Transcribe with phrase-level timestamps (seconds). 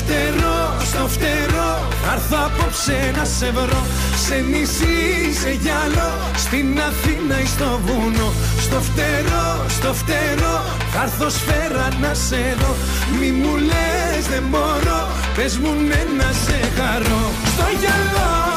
[0.00, 0.58] φτερό,
[0.90, 1.72] στο φτερό.
[2.04, 3.82] Θα έρθω απόψε να σε βρω.
[4.26, 4.98] Σε νησί,
[5.40, 6.10] σε γυαλό.
[6.44, 8.28] Στην Αθήνα ή στο βουνό.
[8.64, 10.56] Στο φτερό, στο φτερό.
[10.92, 12.74] Θα έρθω σφαίρα να σε δω.
[13.18, 15.02] Μη μου λες δεν μπορώ.
[15.36, 17.22] Πες μου ναι να σε χαρώ.
[17.52, 18.53] Στο γυαλό,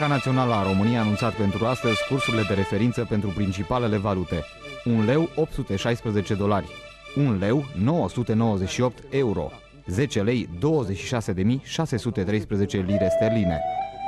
[0.00, 4.44] Banca Națională a României a anunțat pentru astăzi cursurile de referință pentru principalele valute.
[4.84, 6.66] 1 leu 816 dolari,
[7.16, 9.50] 1 leu 998 euro,
[9.86, 10.58] 10 lei 26.613
[12.70, 13.60] lire sterline,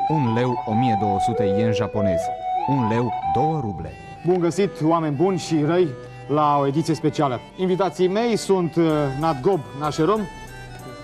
[0.09, 2.21] 1 leu 1200 yen japonez,
[2.69, 3.91] 1 leu 2 ruble.
[4.27, 5.89] Bun găsit, oameni buni și răi,
[6.29, 7.41] la o ediție specială.
[7.57, 8.85] Invitații mei sunt uh,
[9.21, 10.21] Nadgob Nașerom,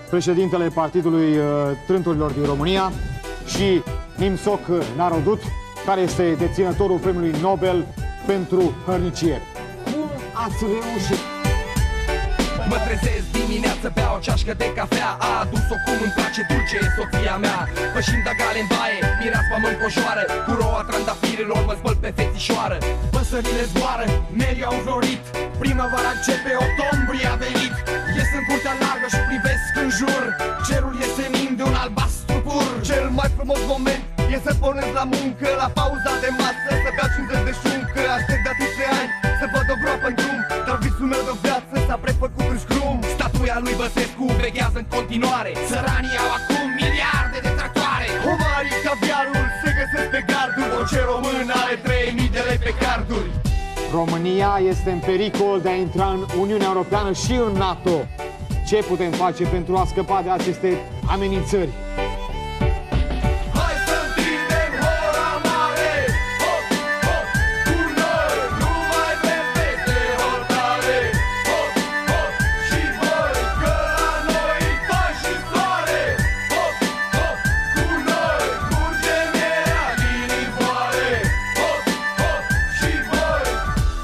[0.09, 1.43] președintele Partidului uh,
[1.87, 2.91] Trânturilor din România
[3.55, 3.81] și
[4.15, 4.59] Nimsoc
[4.95, 5.41] Narodut,
[5.85, 7.85] care este deținătorul premiului Nobel
[8.25, 9.41] pentru hărnicie.
[9.83, 10.09] Cum
[10.43, 11.23] ați reușit?
[12.69, 15.09] Mă trezesc dimineață, beau o ceașcă de cafea.
[15.27, 17.59] A adus-o cum îmi place dulce, e soția mea.
[17.93, 22.77] Pășind de gale în baie, mireaspa mă încojoară Cu roa trandafirilor mă zbăl pe fețișoară
[23.15, 24.05] Păsările zboară,
[24.41, 25.23] merii au înflorit.
[25.61, 27.75] Primăvara începe, octombrie a venit.
[28.15, 30.23] Ies în curtea largă și privesc în jur.
[30.67, 31.07] Cerul e
[33.21, 34.03] mai frumos moment.
[34.33, 38.43] E să pornesc la muncă La pauza de masă, să beau 50 de șuncă Aștept
[38.45, 40.39] de atâția ani să văd o groapă în drum.
[40.67, 42.97] Dar visul meu de viață s-a prefăcut în scrum.
[43.15, 45.51] Statuia lui Băsescu veghează în continuare.
[45.69, 48.07] Săranii au acum miliarde de tractoare.
[48.31, 49.45] Omarii, caviarul?
[49.61, 50.71] Se găsesc pe garduri.
[50.79, 53.29] Orice român are 3000 de lei pe carduri.
[53.99, 57.95] România este în pericol de a intra în Uniunea Europeană și în NATO.
[58.69, 60.69] Ce putem face pentru a scăpa de aceste
[61.15, 61.73] amenințări?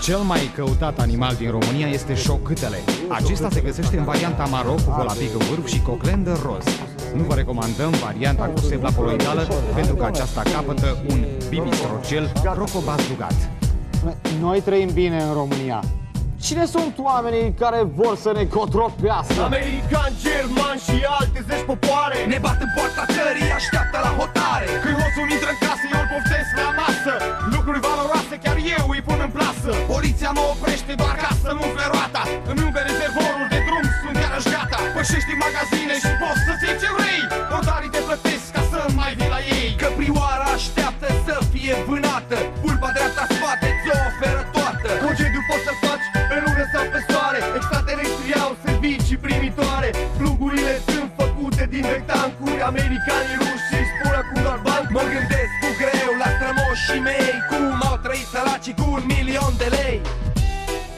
[0.05, 2.77] Cel mai căutat animal din România este șocâtele.
[3.09, 6.63] Acesta se găsește în varianta maro cu volapic în vârf și coclendă roz.
[7.15, 13.49] Nu vă recomandăm varianta cu sebla coloidală pentru că aceasta capătă un bibistrocel rocobazugat.
[14.39, 15.83] Noi trăim bine în România.
[16.49, 19.39] Cine sunt oamenii care vor să ne contropească?
[19.51, 22.17] Americani, germani și alte zeci popoare.
[22.33, 24.67] Ne bat în poarta țării, așteaptă la hotare.
[24.83, 27.13] Când hoțul intră în casă, eu îl poftesc la masă.
[27.55, 29.71] Lucruri valoroase, chiar eu îi pun în plasă.
[29.93, 32.23] Poliția mă oprește doar ca să nu umple roata.
[32.49, 34.77] Îmi umple rezervorul de drum, sunt iarăși gata.
[34.95, 37.23] Pășești în magazine și poți să-ți iei ce vrei.
[37.51, 39.67] Portarii te plătesc ca să mai vii la ei.
[39.81, 42.04] Că prioara așteaptă să fie vânată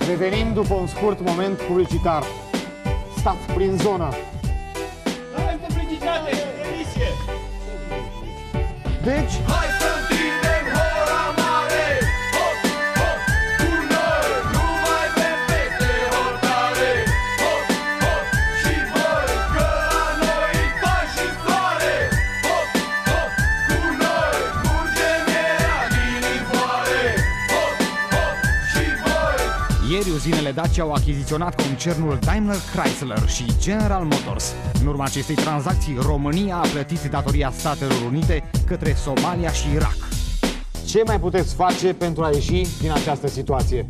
[0.08, 2.24] Revenim după un scurt moment publicitar.
[3.18, 4.10] Stați prin zonă.
[9.04, 10.07] Deci, Hai să
[29.98, 34.54] Ieri uzinele Dacia au achiziționat concernul Daimler Chrysler și General Motors.
[34.82, 39.98] În urma acestei tranzacții, România a plătit datoria Statelor Unite către Somalia și Irak.
[40.88, 43.88] ce mai puteți face pentru a ieși din această situație?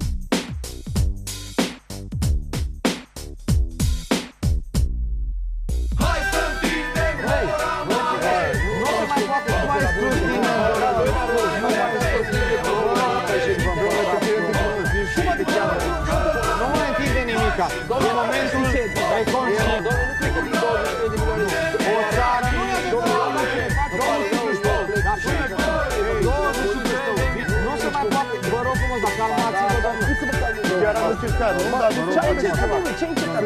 [31.38, 31.78] Încercat, nu?
[31.84, 32.94] Dar nu Ce ai încercat, domnule?
[33.00, 33.42] Ce ai încercat?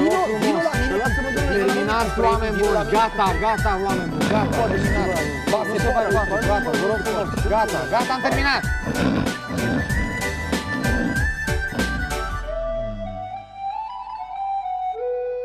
[0.00, 1.56] Vino, vino la mine, lasă-mă, domnule.
[1.58, 2.90] Terminați, oameni buni.
[2.96, 4.28] Gata, gata, oameni buni.
[4.34, 5.22] Gata, terminați.
[5.68, 6.46] Nu se mai poate.
[6.50, 7.28] Gata, vă rog frumos.
[7.54, 8.62] Gata, gata, am terminat.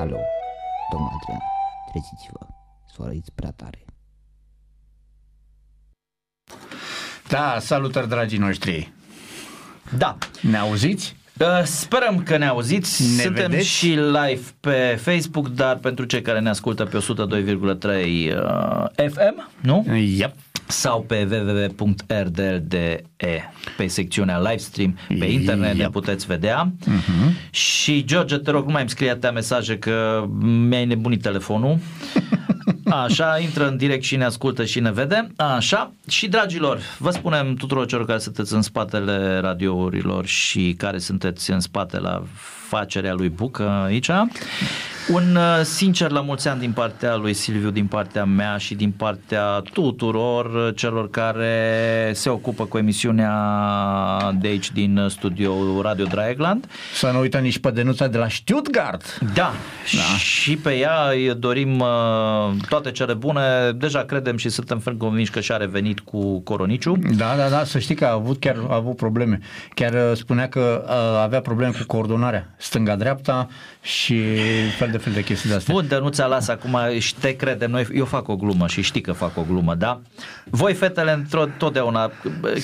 [0.02, 0.20] Alo,
[0.92, 1.44] domnul Adrian,
[1.90, 2.44] treziți-vă,
[2.94, 3.86] soarele prea tare.
[7.28, 8.94] Da, salutări dragii noștri.
[9.98, 10.18] Da.
[10.42, 11.16] Ne auziți?
[11.40, 13.16] Uh, Sperăm că ne auziți.
[13.16, 13.68] Ne Suntem vedeți?
[13.68, 19.86] și live pe Facebook, dar pentru cei care ne ascultă pe 102,3 uh, FM, nu?
[20.18, 20.34] Yep.
[20.68, 23.04] Sau pe www.rdl.de
[23.78, 25.92] pe secțiunea livestream pe internet ne Yep.
[25.92, 26.72] puteți vedea.
[27.50, 31.78] Și George, te rog, nu mai îmi scrie atâtea mesaje că mi-ai nebunit telefonul.
[32.90, 35.28] Așa, intră în direct și ne ascultă și ne vede.
[35.36, 41.52] Așa, și dragilor, vă spunem tuturor celor care sunteți în spatele radiourilor și care sunteți
[41.52, 42.24] în spate la
[42.68, 44.10] facerea lui Bucă aici.
[45.10, 48.92] Un uh, sincer la mulți ani din partea lui Silviu, din partea mea și din
[48.92, 53.32] partea tuturor uh, celor care se ocupă cu emisiunea
[54.40, 56.68] de aici din uh, studio Radio Draegland.
[56.94, 59.20] Să nu uităm nici pe Denuța de la Stuttgart.
[59.34, 59.54] Da,
[59.94, 61.88] da, și pe ea îi dorim uh,
[62.70, 63.72] toate cele bune.
[63.76, 66.96] Deja credem și suntem ferm convinși că și-a revenit cu Coroniciu.
[67.18, 69.40] Da, da, da, să știi că a avut chiar a avut probleme.
[69.74, 73.48] Chiar uh, spunea că uh, avea probleme cu coordonarea stânga-dreapta
[73.82, 74.24] și
[74.78, 75.74] fel de fel de chestii de astea.
[75.74, 78.82] Bun, dar nu ți-a las acum și te credem noi, eu fac o glumă și
[78.82, 80.02] știi că fac o glumă, da?
[80.50, 82.12] Voi fetele într-o, totdeauna,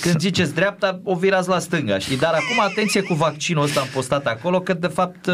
[0.02, 2.18] când ziceți dreapta, o virați la stânga, știi?
[2.18, 5.34] Dar acum atenție cu vaccinul ăsta am postat acolo, că de fapt uh,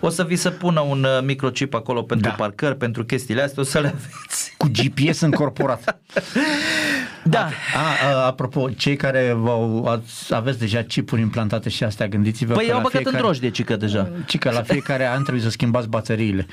[0.00, 2.34] o să vi se pună un uh, microchip acolo pentru Da.
[2.34, 4.54] parcări, pentru chestiile astea, o să le aveți.
[4.56, 5.98] Cu GPS încorporat.
[7.30, 7.48] Da.
[7.74, 12.64] A, a, apropo, cei care v-au, ați, aveți deja chipuri implantate și astea, gândiți-vă Păi
[12.64, 14.10] că eu am la băgat în fiecare- drojdie, cică, deja.
[14.26, 16.46] Ci că la fiecare an trebuie să schimbați bateriile.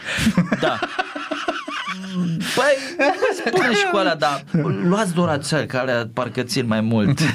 [0.62, 0.80] Da.
[2.56, 2.98] Păi,
[3.46, 4.44] spune și cu alea, dar
[4.84, 7.20] luați dorațel, că alea parcă țin mai mult.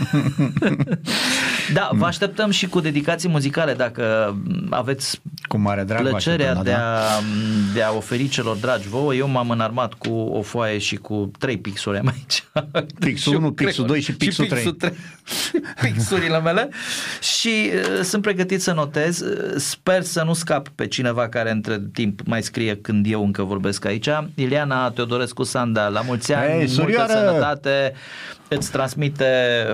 [1.72, 4.36] Da, vă așteptăm și cu dedicații muzicale dacă
[4.70, 6.02] aveți Cu mare drag.
[6.02, 7.00] vă plăcerea așteptăm, de da.
[7.00, 7.06] a,
[7.74, 9.14] de a oferi celor dragi vouă.
[9.14, 12.44] Eu m-am înarmat cu o foaie și cu trei pixuri am aici.
[12.98, 14.72] Pixul Eu 1, pixul cred- 2 și pixul 3.
[14.72, 14.92] trei.
[15.82, 16.68] Pixurile mele.
[17.20, 19.20] Și uh, sunt pregătit să notez.
[19.20, 23.42] Uh, Sper să nu scap pe cineva care între timp mai scrie când eu încă
[23.42, 24.08] vorbesc aici.
[24.70, 27.12] Ileana Teodorescu Sanda, la mulți ani, Ei, multă surioară!
[27.12, 27.92] sănătate.
[28.48, 29.24] Îți transmite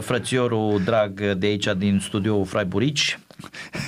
[0.01, 3.19] frățiorul drag de aici din studioul Fraiburici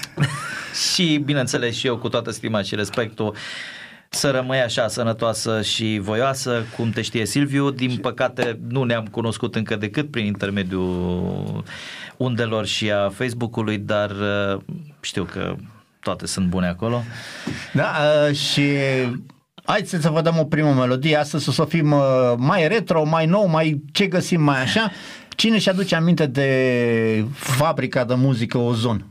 [0.93, 3.35] și bineînțeles și eu cu toată stima și respectul
[4.09, 7.71] să rămâi așa sănătoasă și voioasă, cum te știe Silviu.
[7.71, 11.65] Din păcate nu ne-am cunoscut încă decât prin intermediul
[12.17, 14.61] undelor și a Facebook-ului, dar uh,
[15.01, 15.55] știu că
[16.01, 17.03] toate sunt bune acolo.
[17.73, 17.95] Da,
[18.29, 18.63] uh, și
[19.69, 21.17] haideți să vă dăm o primă melodie.
[21.17, 22.00] Astăzi o să fim uh,
[22.37, 24.91] mai retro, mai nou, mai ce găsim mai așa.
[25.29, 29.05] Cine și aduce aminte de fabrica de muzică Ozon?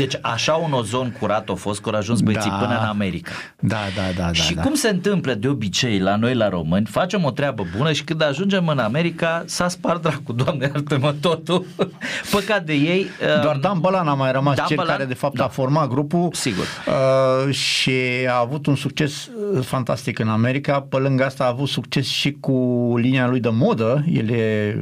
[0.00, 2.56] Deci așa un ozon curat a fost că au ajuns băieții Da.
[2.56, 3.32] până în America.
[3.60, 4.32] Da, da, da, da.
[4.32, 4.62] și da.
[4.62, 8.22] cum se întâmplă de obicei la noi la români, facem o treabă bună și când
[8.22, 11.66] ajungem în America s-a spart dracu, doamne iartă-mă totul.
[12.30, 13.06] Păcat de ei.
[13.42, 14.92] Doar um, Dan Bălan a mai rămas Dan cel Bălan?
[14.96, 15.44] care de fapt Da.
[15.44, 16.64] a format grupul Sigur.
[17.46, 17.92] uh, și
[18.28, 20.80] a avut un succes uh, fantastic în America.
[20.80, 22.52] Pe lângă asta a avut succes și cu
[22.96, 24.04] linia lui de modă.
[24.12, 24.76] El e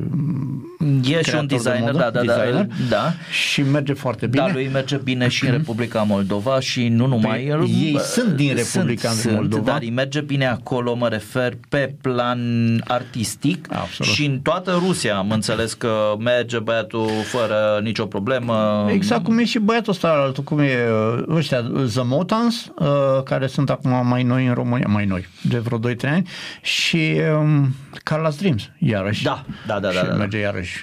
[1.03, 2.67] E și creator un de designer, modă, da, da, da, designer.
[2.89, 3.13] da.
[3.31, 4.45] și merge foarte bine.
[4.47, 7.61] Da, lui merge bine și în Republica Moldova și nu numai Păi, el.
[7.85, 9.63] ei bă, sunt din Republica sunt, Moldova.
[9.63, 12.41] Dar îi merge bine acolo, mă refer, pe plan
[12.87, 14.13] artistic Absolut.
[14.13, 18.87] și în toată Rusia am înțeles că merge băiatul fără nicio problemă.
[18.91, 22.87] Exact cum e și băiatul ăsta, altul, cum e uh, ăștia, The Motans, uh,
[23.25, 26.29] care sunt acum mai noi în România, mai noi, de vreo 2-3 ani,
[26.63, 27.75] și um,
[28.11, 29.23] Carla's Dreams, iarăși.
[29.23, 30.15] Da, da, da, și da, da.
[30.15, 30.83] merge iarăși.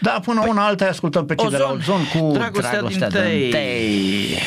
[0.00, 2.98] Da, până păi, una alta ascultăm pe cei de la Ozon, Ozon cu Dragostea din
[2.98, 3.41] din tei.
[3.50, 4.38] Hey.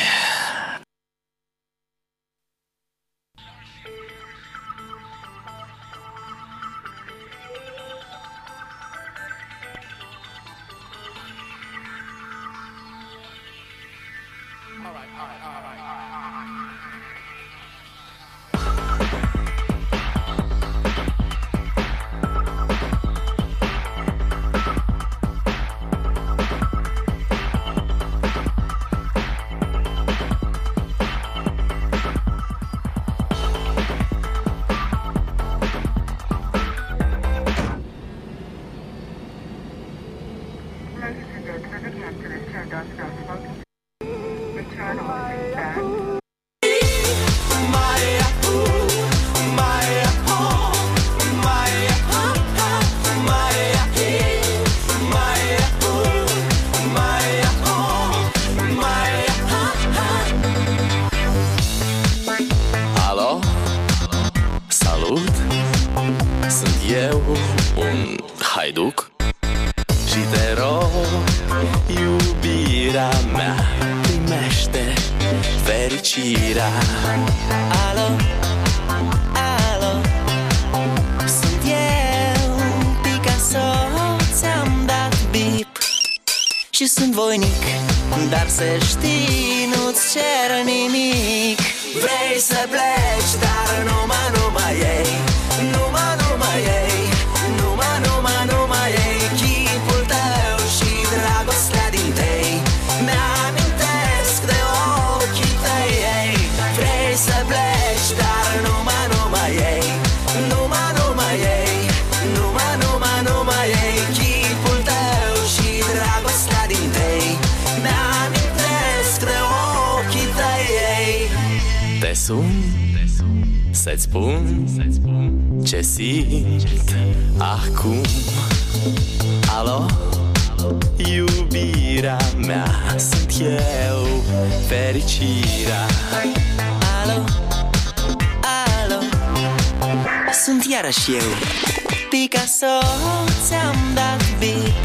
[143.95, 144.75] Dat bip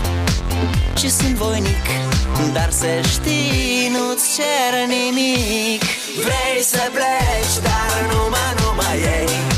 [0.99, 1.87] Și sunt voinic
[2.53, 5.83] Dar să știi, nu-ți cer nimic.
[6.25, 9.50] Vrei să pleci, dar numai, numai ei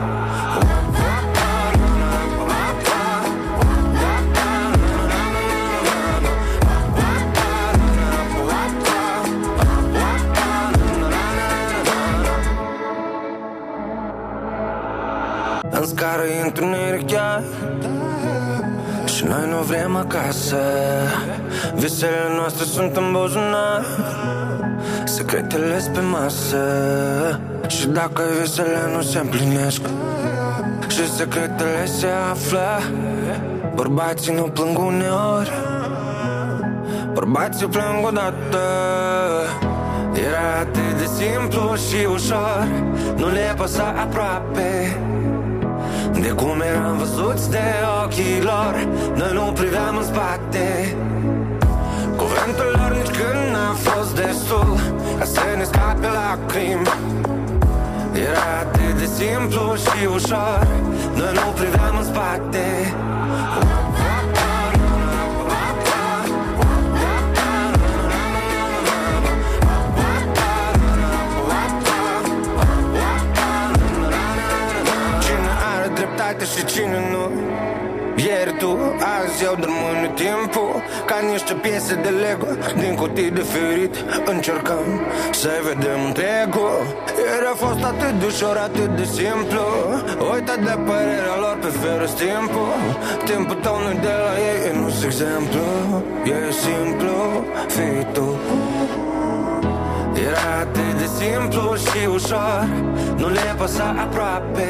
[15.70, 17.42] În scară e întuneric chiar
[19.04, 20.56] Și noi nu vrem acasă.
[21.74, 23.84] Visele noastre sunt în buzunar
[25.34, 26.58] Se secretele pe masă
[27.66, 29.80] Și dacă visele nu se împlinesc
[30.88, 32.80] Și secretele se află
[33.74, 35.52] Bărbații nu plâng uneori
[37.12, 38.64] Bărbații plâng odată
[40.26, 42.66] Era atât de simplu și ușor
[43.16, 44.96] Nu le păsa aproape
[46.12, 47.64] De cum eram văzuți de
[48.04, 50.96] ochii lor Noi nu priveam în spate
[52.16, 54.73] Cuvântul lor nici când n-a fost destul
[55.18, 56.86] Ca să ne scape lacrimi
[58.12, 60.66] Era atât de simplu și ușor
[61.16, 62.94] Noi nu priveam în spate.
[75.20, 77.43] Cine are dreptate și cine nu
[78.26, 78.70] Ieri tu,
[79.16, 80.72] azi eu, dar mâine timpul
[81.06, 82.46] Ca niște piese de Lego.
[82.80, 83.94] Din cutii de ferit
[84.32, 84.86] Încercăm
[85.32, 86.76] să vedem întregul.
[87.24, 89.64] Ieri a fost atât de ușor, atât de simplu.
[90.32, 92.72] Uita de părerea lor pe ferus timpul.
[93.24, 95.64] Timpul tău nu de la ei, e nu exemplu.
[96.24, 97.16] E simplu,
[97.74, 98.28] fii tu.
[100.28, 102.68] Era atât de simplu și ușor.
[103.16, 104.68] Nu le păsa aproape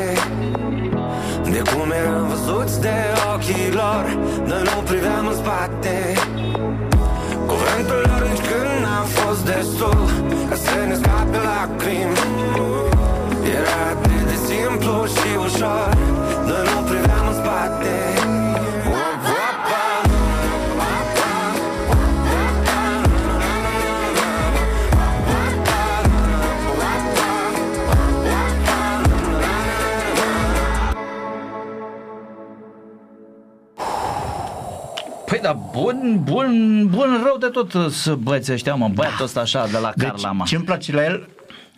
[1.53, 2.97] De cum eram văzuți de
[3.35, 4.05] ochii lor
[4.47, 5.97] Noi nu priveam în spate.
[7.51, 9.99] Cuvântul lor nici când n-a fost destul
[10.49, 12.19] Ca să ne scape lacrimi.
[13.59, 15.89] Era atât de simplu și ușor
[16.49, 18.14] Noi nu priveam în spate
[35.35, 39.67] Păi da, bun, bun, bun rău de tot să băieți ăștia, mă, băiatul ăsta așa
[39.67, 40.45] de la Deci, Carlama.
[40.45, 41.29] ce îmi place la el,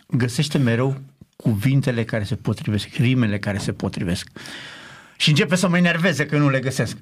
[0.07, 0.95] găsește mereu
[1.35, 4.29] cuvintele care se potrivesc, rimele care se potrivesc.
[5.15, 6.97] Și începe să mă enerveze că nu le găsesc.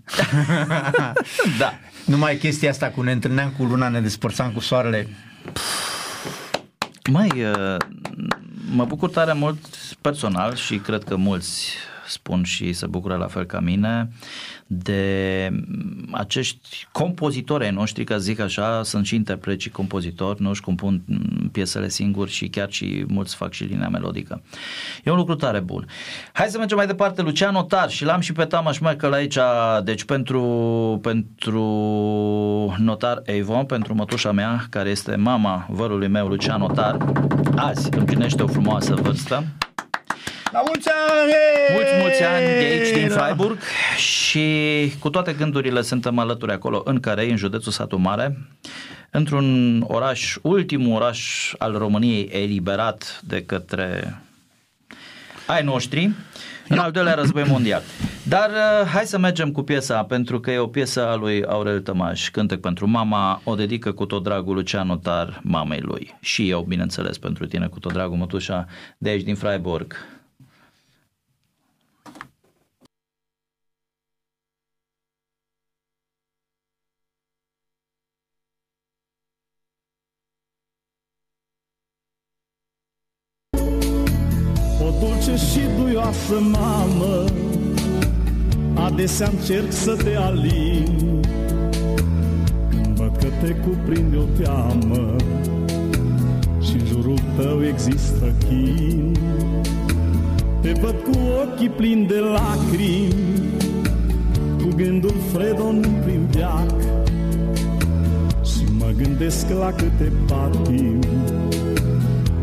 [1.59, 1.73] da.
[2.05, 5.07] Numai chestia asta cu ne întâlneam cu luna, ne despărțam cu soarele.
[7.11, 7.77] Măi, uh,
[8.71, 9.65] mă bucur tare mult
[10.01, 11.73] personal și cred că mulți
[12.07, 14.09] spun și se bucură la fel ca mine
[14.67, 15.49] de
[16.11, 21.03] acești compozitori ai noștri, ca zic așa, sunt și interpreți și compozitori, nu își compun
[21.51, 24.41] piesele singuri și chiar și mulți fac și linia melodică.
[25.03, 25.87] E un lucru tare bun.
[26.33, 29.37] Hai să mergem mai departe, Lucian Notar și l-am și pe Tamaș Michael aici,
[29.83, 30.41] deci pentru,
[31.01, 31.61] pentru
[32.77, 36.97] Notar Avon, pentru mătușa mea, care este mama vărului meu, Lucian Notar,
[37.55, 39.43] azi împlinește o frumoasă vârstă.
[40.51, 41.31] La mulți ani!
[41.73, 43.59] Mulți, mulți ani de aici, din Freiburg
[43.97, 44.45] și
[44.99, 48.37] cu toate gândurile suntem alături acolo în Carei, în județul Satu Mare,
[49.11, 54.17] într-un oraș, ultimul oraș al României eliberat de către
[55.47, 56.11] ai noștri,
[56.67, 57.81] în al doilea război mondial.
[58.23, 61.81] Dar uh, hai să mergem cu piesa, pentru că e o piesă a lui Aurel
[61.81, 66.17] Tămaș, Cântec pentru mama, o dedică cu tot dragul Lucian Notar mamei lui.
[66.19, 69.95] Și eu, bineînțeles, pentru tine cu tot dragul, mătușa, de aici din Freiburg.
[85.95, 87.23] Și duioasă mamă
[88.73, 91.21] Adesea încerc să te alin.
[92.69, 95.15] Când văd că te cuprinde o teamă
[96.61, 99.17] și în jurul tău există chin.
[100.61, 103.13] Te văd cu ochii plini de lacrimi
[104.57, 106.81] Cu gândul fredon prin veac
[108.43, 110.99] Și mă gândesc la câte patimi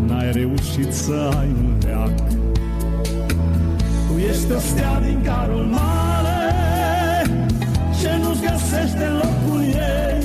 [0.06, 2.41] N-ai reușit să ai un leac
[4.12, 6.40] Tu ești o stea din carul mare
[8.00, 10.22] Ce nu-ți găsește locul ei.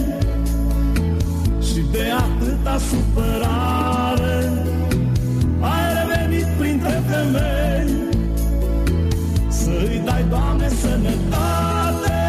[1.68, 4.40] Și de atâta supărare
[5.60, 7.94] Ai revenit printre femei.
[9.48, 12.20] Să-i dai, Doamne, sănătate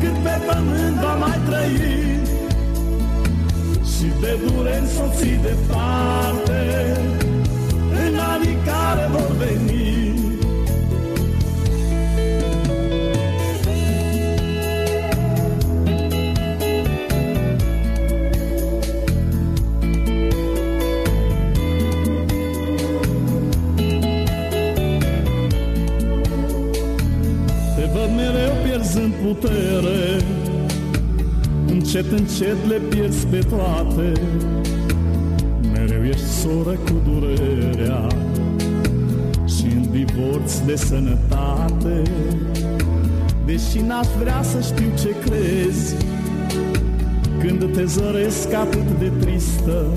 [0.00, 2.18] Cât pe pământ va mai trăi.
[3.92, 6.60] Și de dure însoții departe
[8.06, 9.83] În anii care vor veni
[28.94, 30.24] în putere.
[31.66, 34.12] Încet, încet le pierzi pe toate.
[35.72, 38.06] Mereu ești soră cu durerea
[39.46, 42.02] și în divorț de sănătate.
[43.44, 45.94] Deși n-aș vrea să știu ce crezi
[47.38, 49.92] Când te zăresc atât de tristă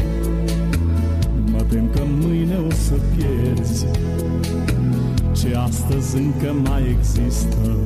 [1.52, 3.86] Mă tem că mâine o să pierzi.
[5.32, 7.78] Ce astăzi încă mai există.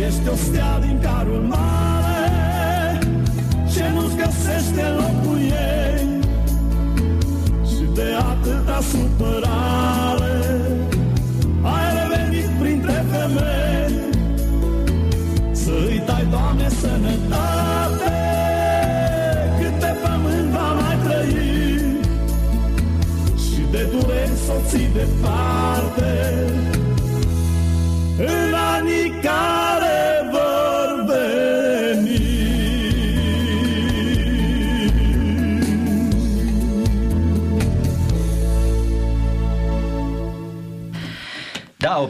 [0.00, 2.98] Tu ești o stea din carul mare
[3.72, 6.20] Ce nu-ți găsește locul ei
[7.70, 10.38] Și de atâta supărare
[11.62, 13.94] Ai revenit printre femei.
[15.52, 18.18] Să îi dai, Doamne, sănătate
[19.60, 21.34] Cât pe pământ va mai trăi.
[23.44, 26.09] Și de dureri să o ții departe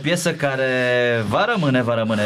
[0.02, 2.22] piesă care va rămâne, va rămâne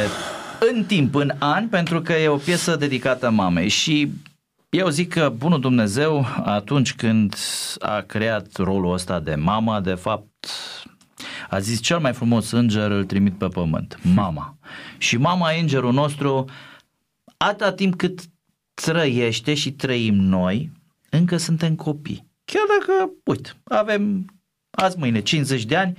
[0.72, 4.10] în timp, în ani, pentru că e o piesă dedicată mamei și
[4.68, 7.34] eu zic că bunul Dumnezeu atunci când
[7.78, 10.48] a creat rolul ăsta de mama, de fapt
[11.50, 14.56] a zis cel mai frumos înger îl trimit pe pământ, mama.
[14.98, 16.44] Și mama e îngerul nostru
[17.36, 18.20] atâta timp cât
[18.74, 20.70] trăiește și trăim noi,
[21.10, 22.26] încă suntem copii.
[22.44, 24.24] Chiar dacă, uite, avem
[24.70, 25.96] azi mâine 50 de ani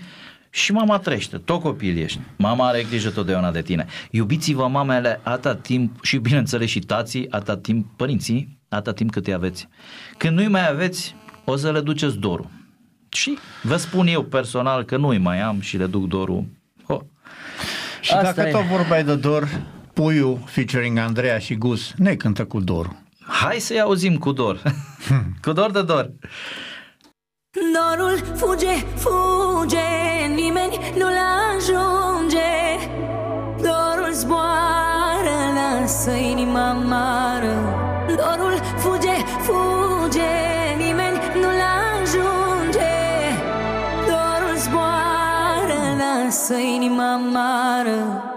[0.55, 2.19] și mama trăiește, tot copil ești.
[2.35, 3.85] Mama are grijă totdeauna de tine.
[4.11, 9.33] Iubiți-vă mamele atâta timp și bineînțeles și tații, atâta timp, părinții, atâta timp cât îi
[9.33, 9.67] aveți.
[10.17, 11.15] Când nu-i mai aveți,
[11.45, 12.49] o să le duceți dorul.
[13.09, 16.45] Și vă spun eu personal că nu-i mai am și le duc dorul.
[16.85, 16.99] Oh.
[18.01, 18.51] Și Asta dacă e.
[18.51, 19.61] tot vorbeai de dor,
[19.93, 22.95] Puiul featuring Andreea și Gus ne cântă cu dorul.
[23.27, 24.61] Hai să-i auzim cu dor.
[25.41, 26.11] cu dor de dor.
[27.55, 31.17] Dorul fuge, fuge, nimeni nu-l
[31.55, 32.53] ajunge.
[33.57, 37.55] Dorul zboară, lasă inima amară.
[38.07, 40.33] Dorul fuge, fuge,
[40.77, 41.61] nimeni nu-l
[42.01, 42.95] ajunge.
[44.05, 48.34] Dorul zboară, lasă inima amară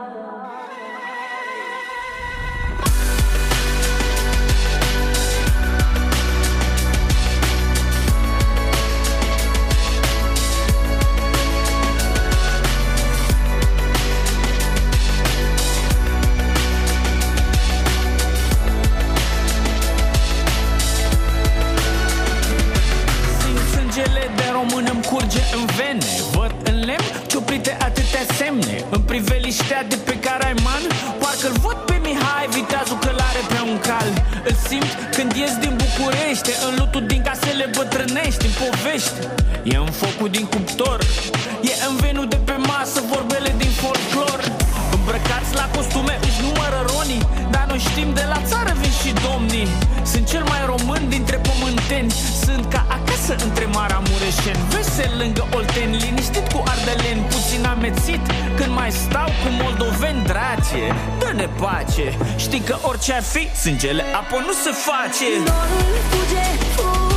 [61.68, 65.24] pace Știi că orice ar fi, sângele apă nu se face.
[65.44, 67.07] Dorul fuge, fuge,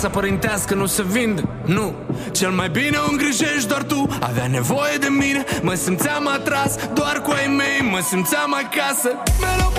[0.00, 1.94] casa părintească nu se vinde Nu,
[2.32, 4.06] cel mai bine o îngrijești doar tu.
[4.20, 9.22] Avea nevoie de mine, mă simțeam atras Doar cu ai mei, mă simțeam acasă.
[9.40, 9.69] Mereu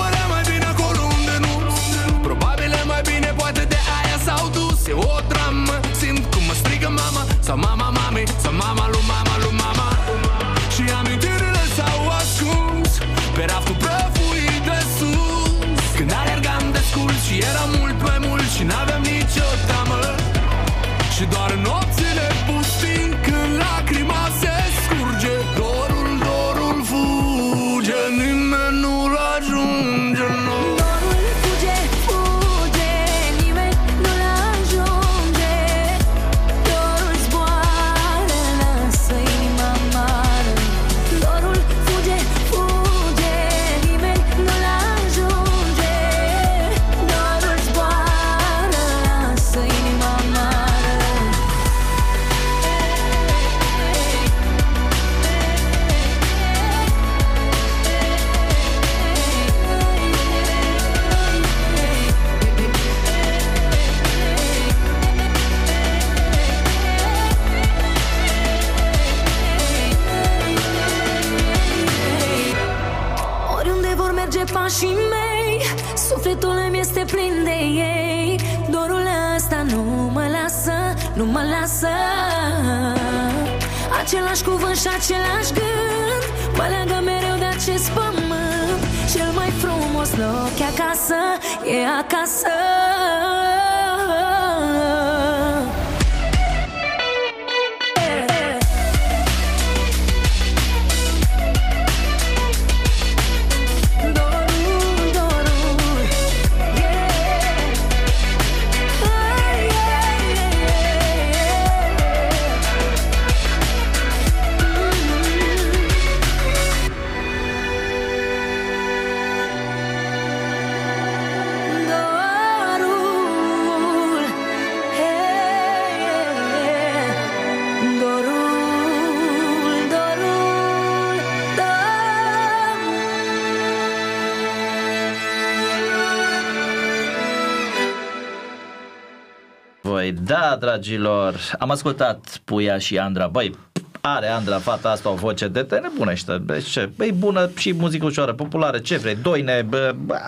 [140.11, 143.27] Voi, da, dragilor, am ascultat Puia și Andra.
[143.27, 143.55] Băi,
[144.01, 146.37] are Andra, fata asta, o voce de te nebunește.
[146.37, 146.89] Deci ce?
[146.95, 149.15] Băi, bună și muzică ușoară, populară, ce vrei?
[149.15, 150.19] Doine, bă, bă,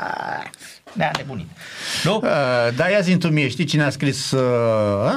[0.93, 1.47] ne-a nebunit.
[2.03, 2.15] Nu?
[2.15, 5.13] Uh, da, ia zi tu mie, știi cine a scris uh,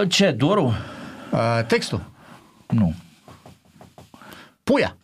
[0.00, 0.08] uh?
[0.08, 0.74] Ce, Doru?
[1.30, 2.02] Uh, textul?
[2.68, 2.94] Nu.
[4.64, 4.96] Puia.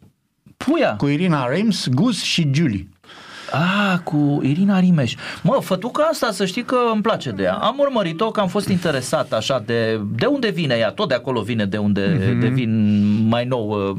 [0.56, 0.96] Puia?
[0.96, 2.88] Cu Irina Reims, Gus și Julie.
[3.52, 5.14] Ah, cu Irina Rimeș.
[5.42, 7.54] Mă, fătuca asta să știi că îmi place de ea.
[7.54, 10.00] Am urmărit-o că am fost interesat așa de...
[10.14, 10.90] De unde vine ea?
[10.90, 12.22] Tot de acolo vine de unde Mhm.
[12.36, 12.40] mm-hmm.
[12.40, 12.70] devin
[13.28, 13.96] mai nou uh,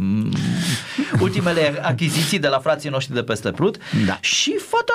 [1.21, 3.77] ultimele achiziții de la frații noștri de peste Prut.
[4.05, 4.17] Da.
[4.21, 4.93] Și fata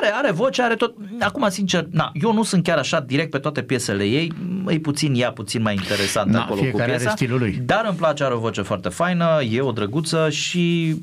[0.00, 0.94] are, are voce, are tot...
[1.20, 4.32] Acum, sincer, na, eu nu sunt chiar așa direct pe toate piesele ei.
[4.68, 7.10] E puțin ea, puțin mai interesant Da, acolo cu fiecare are piesa.
[7.10, 7.62] stilul lui.
[7.64, 10.94] Dar îmi place, are o voce foarte faină, e o drăguță și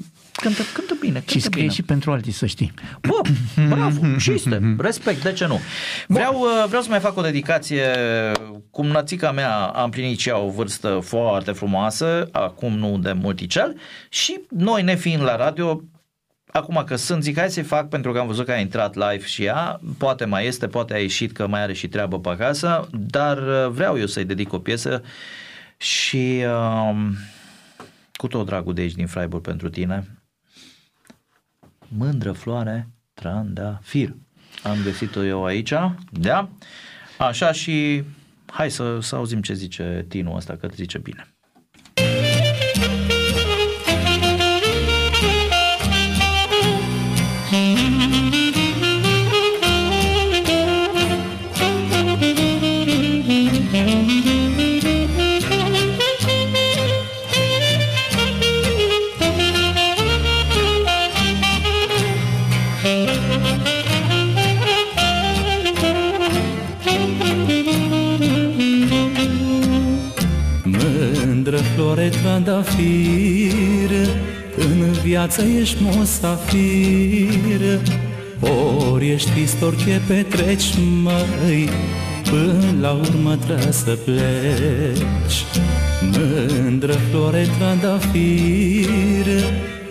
[0.42, 1.14] cântă, cântă bine.
[1.14, 1.74] Cântă Și scrie bine.
[1.74, 2.74] și pentru alții, să știi.
[3.02, 3.22] Bă,
[3.68, 5.60] bravo, cinste, respect, de ce nu?
[6.08, 7.86] Vreau, uh, vreau să mai fac o dedicație,
[8.72, 13.76] cum nățica mea a împlinit și ea o vârstă foarte frumoasă, acum nu de multicel,
[14.10, 15.82] și noi ne fiind la radio,
[16.52, 19.26] acum că sunt, zic, hai să-i fac pentru că am văzut că a intrat live
[19.26, 22.88] și ea, poate mai este, poate a ieșit că mai are și treabă pe acasă,
[22.92, 25.02] dar uh, vreau eu să-i dedic o piesă
[25.78, 26.96] și uh,
[28.14, 30.04] cu tot dragul de aici din Freiburg pentru tine,
[31.88, 34.16] mândră floare, trandafir.
[34.64, 35.74] Am găsit-o eu aici,
[36.12, 36.50] da?
[37.18, 38.04] Așa și
[38.46, 41.37] hai să, să auzim ce zice Tinu ăsta, că zice bine.
[72.78, 73.92] Trandafir
[74.58, 77.80] În viață ești musafir
[78.92, 81.70] Ori ești trist, orice petreci, măi?
[82.30, 85.46] Până la urmă trebuie să pleci.
[86.02, 89.28] Mândră flore trandafir.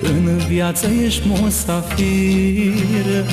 [0.00, 3.24] În viață ești musafir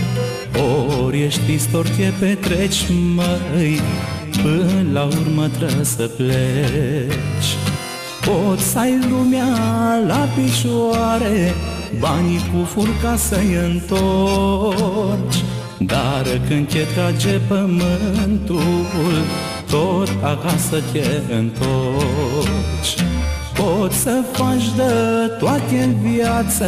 [1.03, 2.85] Ori ești trist, orice petreci,
[3.15, 3.79] măi?
[4.41, 7.62] Până la urmă trebuie să pleci
[8.25, 9.45] Poți să ai lumea
[10.07, 11.53] la picioare
[11.99, 15.43] Banii cu furca să-i întorci.
[15.77, 18.85] Dar când te trage pământul
[19.69, 22.95] Tot acasă te întorci.
[23.53, 24.91] Poți să faci de
[25.39, 26.67] toate în viață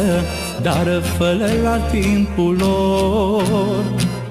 [0.62, 3.84] Dar fă la timpul lor.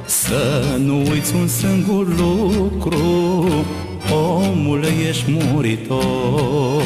[0.05, 3.65] Să nu uiți un singur lucru
[4.11, 6.83] Omule, ești muritor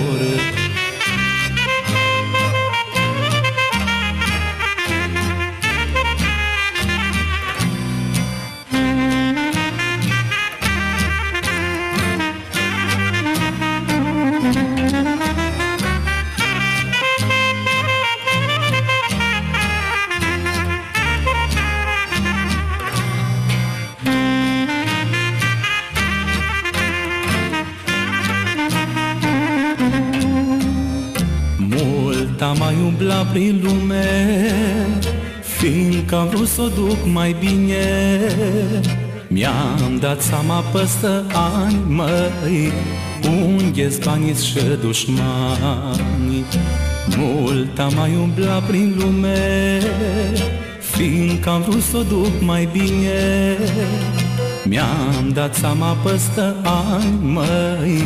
[33.31, 34.05] prin lume
[35.41, 38.19] Fiindcă am vrut să o duc mai bine.
[39.27, 42.71] Mi-am dat seama păstă ani, măi
[43.27, 46.45] unde banii și dușmani.
[47.17, 49.79] Mult am mai umblat prin lume
[50.79, 53.57] Fiindcă am vrut să o duc mai bine.
[54.63, 58.03] Mi-am dat seama păstă ani, măi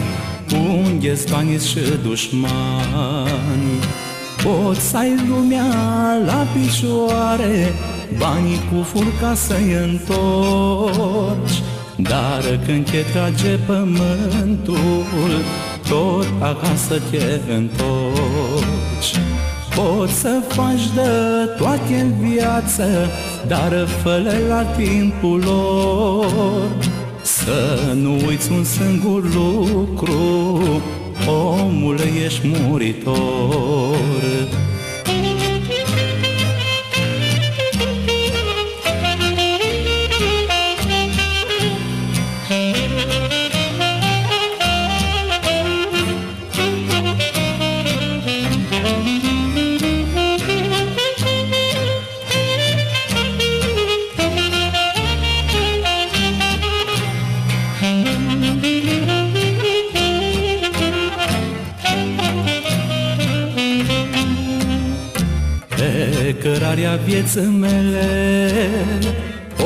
[0.51, 3.79] Unde-s banii și dușmani
[4.43, 5.65] Pot să ai lumea
[6.25, 7.73] la picioare
[8.17, 11.61] Banii cu furca să-i întorci.
[11.97, 15.43] Dar când te trage pământul
[15.89, 19.15] Tot acasă te întorci.
[19.75, 21.09] Poți să faci de
[21.57, 22.87] toate în viață
[23.47, 26.67] Dar fă la timpul lor.
[27.21, 30.81] Să nu uiți un singur lucru
[31.27, 33.93] Omule, ești muritor
[67.05, 68.69] vieții mele.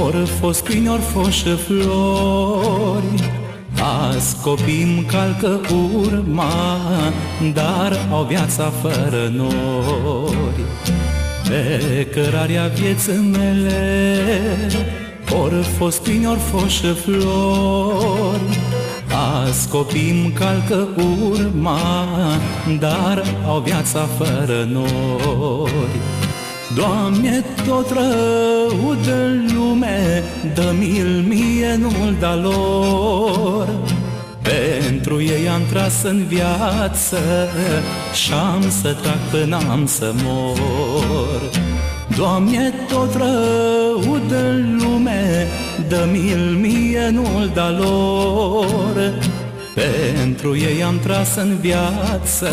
[0.06, 3.32] Ori fost prin, ori fost și flori.
[4.10, 5.60] Azi copii calcă
[6.06, 6.78] urma
[7.54, 10.62] Dar au viața fără nori.
[11.48, 14.18] Pe cărarea vieții mele
[15.44, 18.60] Ori fost prin, ori fost și flori.
[19.44, 20.88] Azi copii calcă
[21.30, 22.08] urma
[22.80, 26.17] Dar au viața fără nori
[26.78, 33.70] Doamne, tot rău de lume Dă-mi-l mie, nu-l da lor.
[34.42, 37.18] Pentru ei am tras în viață
[38.14, 41.42] Și-am să trag până am să mor.
[42.18, 45.48] Doamne, tot rău de lume
[45.88, 49.14] Dă-mi-l mie, nu-l da lor
[49.78, 52.50] pentru ei am tras în viață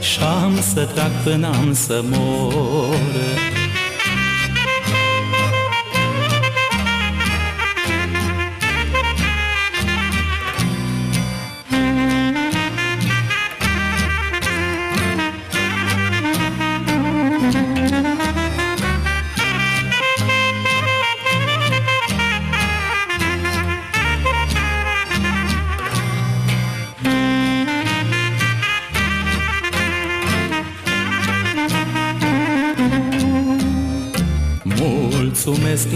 [0.00, 3.55] Și-am să trag până am să mor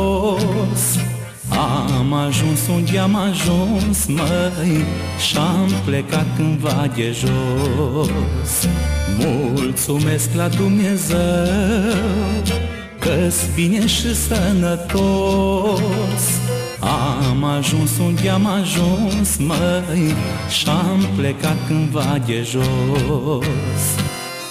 [1.49, 4.85] Am ajuns unde am ajuns, măi
[5.27, 8.67] Și-am plecat cândva de jos.
[9.19, 11.17] Mulțumesc la Dumnezeu
[12.99, 15.81] Că-s bine și sănătos.
[16.79, 20.13] Am ajuns unde am ajuns, măi
[20.49, 24.06] Și-am plecat cândva de jos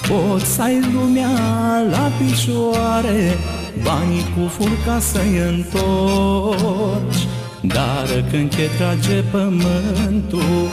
[0.09, 1.29] Poți să ai lumea
[1.91, 3.39] la picioare
[3.83, 7.27] Banii cu furca să-i întorci.
[7.61, 10.69] Dar când te trage pământul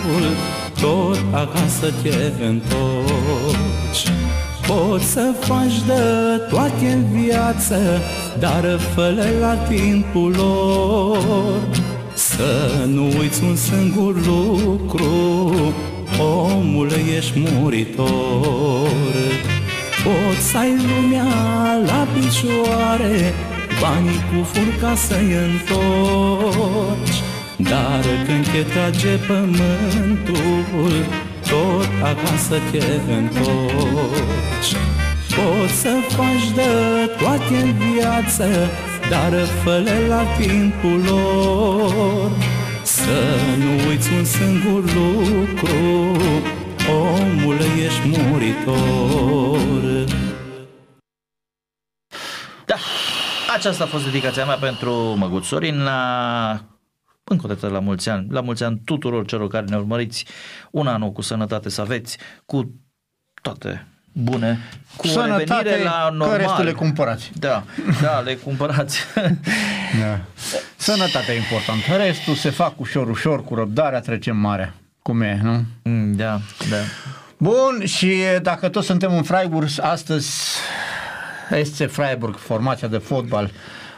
[0.81, 4.11] Tot acasă te întorci.
[4.67, 6.01] Poți să faci de
[6.49, 7.77] toate în viață
[8.39, 11.57] Dar fă la timpul lor.
[12.13, 15.73] Să nu uiți un singur lucru
[16.18, 18.91] Omule, ești muritor.
[20.03, 21.24] Poți să ai lumea
[21.86, 23.34] la picioare
[23.82, 27.20] Banii cu furca să-i întorci.
[27.57, 31.05] Dar când te trage pământul
[31.49, 34.74] Tot acasă te întorci.
[35.36, 36.72] Poți să faci de
[37.18, 38.47] toate în viață
[39.09, 39.34] Dar
[39.64, 42.32] fă la timpul lor
[42.84, 45.77] să nu uiți un singur lucru
[46.89, 50.03] Omule, ești muritor.
[52.65, 52.75] Da,
[53.53, 55.84] aceasta a fost dedicația mea pentru Măguț Sorin.
[55.84, 56.59] La
[57.23, 60.25] încă o dată la mulți ani, la mulți ani tuturor celor care ne urmăriți,
[60.71, 62.81] un an cu sănătate să aveți, cu
[63.41, 64.59] toate bune,
[64.97, 66.30] cu Sănătate, o revenire la normal.
[66.30, 67.32] că restul le cumpărați.
[67.39, 67.64] Da,
[68.01, 68.99] da, le cumpărați.
[70.01, 70.20] Da.
[70.76, 71.95] Sănătatea e importantă.
[71.95, 74.74] Restul se fac ușor, ușor, cu răbdarea trecem marea.
[75.01, 75.64] Cum e, nu?
[75.84, 76.39] Mm, da,
[76.70, 76.78] da.
[77.38, 80.30] Bun, și dacă toți suntem în Freiburg, astăzi
[81.64, 83.51] SC Freiburg, formația de fotbal,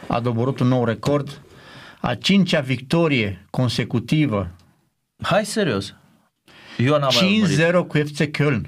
[0.06, 1.40] a doborât un nou record,
[2.00, 4.50] a cincea victorie consecutivă.
[5.22, 5.94] Hai serios.
[6.76, 8.60] Eu n-am mai 5-0 cu FC Köln.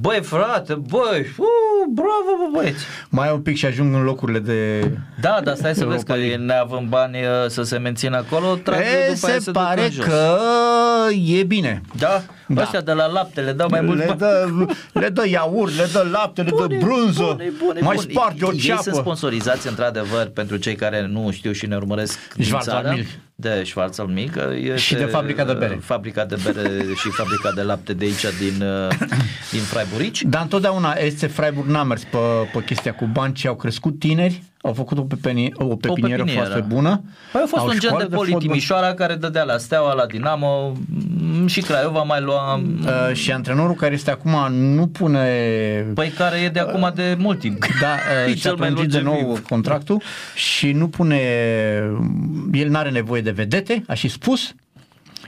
[0.00, 1.46] Băi, frate, băi, uh,
[1.92, 2.84] bravo, bă, băieți.
[3.08, 4.90] Mai un pic și ajung în locurile de...
[5.20, 6.46] Da, dar stai să vezi că Europa League.
[6.46, 9.84] neavând bani uh, să se mențină acolo, trag E, după aia se se duc pare
[9.84, 10.04] în jos.
[10.04, 10.38] că
[11.26, 11.80] e bine.
[11.98, 12.22] Da?
[12.48, 12.62] Da.
[12.62, 14.18] Ăștia de la lapte le dau mai mult le bani.
[14.18, 14.48] dă,
[14.92, 18.10] le dă iaurt, le dă lapte, le dă brânză, bune, bune, mai bune.
[18.12, 18.98] sparge o Ei sunt ceapă.
[18.98, 22.60] sponsorizați într-adevăr pentru cei care nu știu și ne urmăresc din țară.
[22.62, 23.10] Schwarzwaldmilch.
[23.34, 24.36] De Schwarzwaldmilch.
[24.56, 25.74] este, Și de fabrica de bere.
[25.74, 26.70] uh, Fabrica de bere
[27.00, 28.88] și fabrica de lapte de aici din, uh,
[29.50, 30.18] din Freiburg.
[30.20, 32.18] Dar întotdeauna SC Freiburg n-a mers pe,
[32.52, 36.48] pe chestia cu bani, ci au crescut tineri, au făcut o, pepeni, o pepinieră pepinieră.
[36.48, 37.02] foarte bună.
[37.32, 38.48] Păi a fost au un gen școală de poli fotbal.
[38.48, 40.72] Timișoara care dădea la Steaua, la Dinamo
[41.42, 42.54] m, și Craiova mai lua...
[42.54, 45.26] Uh, și antrenorul care este acum nu pune...
[45.94, 47.64] Păi care e de acum de mult timp.
[47.80, 47.94] Da,
[48.26, 49.26] E uh, și-a cel mai prelungit de longeviv.
[49.26, 50.02] nou contractul
[50.34, 51.20] și nu pune...
[52.52, 54.54] El n-are nevoie de vedete, a și spus.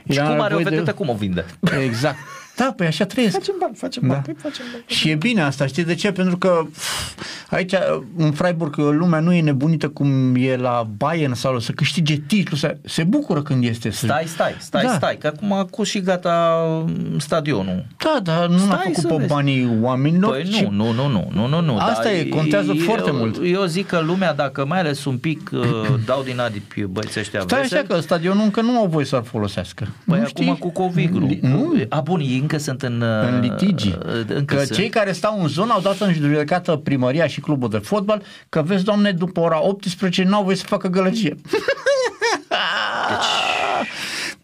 [0.09, 1.45] Și El cum are o nevoie de- vedetă, cum o vinde?
[1.85, 2.17] Exact.
[2.57, 3.33] Da, păi așa trăiesc.
[3.37, 4.13] Facem bani, facem Da.
[4.13, 4.83] bani, păi facem bani.
[4.87, 6.11] Și e bine asta, știi de ce?
[6.11, 7.13] Pentru că pf,
[7.49, 7.73] aici,
[8.17, 12.77] în Freiburg, lumea nu e nebunită cum e la Bayern sau să câștige titlu, să,
[12.85, 13.89] se bucură când este.
[13.89, 14.05] Să...
[14.05, 14.93] Stai, stai, stai, Da.
[14.93, 16.55] stai, că acum a cus și gata
[16.87, 17.85] m, stadionul.
[17.97, 19.27] Da, dar nu Stai l-a făcut să pe vezi.
[19.27, 20.31] banii oamenilor.
[20.31, 21.77] Păi ci- nu, nu, nu, nu, nu, nu, nu.
[21.77, 23.39] Asta dar e, contează foarte eu, mult.
[23.43, 25.61] Eu zic că lumea, dacă mai ales un pic uh,
[26.05, 29.23] dau din adipi băieții ăștia Stai veseli, așa că stadionul încă nu au voie să-l
[29.23, 29.87] folosească.
[30.05, 33.01] Păi nu acum cu covid Li- Nu, A, bun, ei încă sunt în...
[33.01, 33.93] uh, în litigi.
[34.27, 34.77] Încă Că sunt.
[34.77, 38.61] cei care stau în zonă au dat în judecată primăria și clubul de fotbal că
[38.61, 41.35] vezi, doamne, după ora 18 n-au voie să facă gălăgie.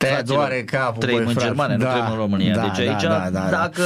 [0.06, 1.47] Te Fraților, doare capul, Trăim băi, în frate.
[1.47, 2.56] Germania, nu Da, trăim în România.
[2.56, 3.49] da, deci da, aici, da, da, da.
[3.49, 3.84] dacă